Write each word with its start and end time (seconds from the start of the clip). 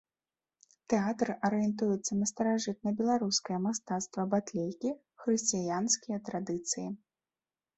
Тэатр 0.91 1.29
арыентуецца 1.49 2.11
на 2.21 2.25
старажытнабеларускае 2.31 3.59
мастацтва 3.67 4.21
батлейкі, 4.33 4.89
хрысціянскія 5.25 6.17
традыцыі. 6.33 6.87